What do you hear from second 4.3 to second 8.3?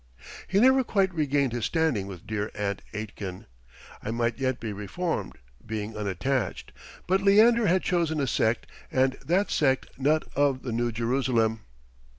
yet be reformed, being unattached; but Leander had chosen a